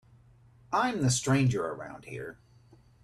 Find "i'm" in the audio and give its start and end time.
0.73-1.03